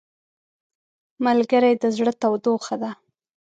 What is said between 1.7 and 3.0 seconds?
د زړه تودوخه ده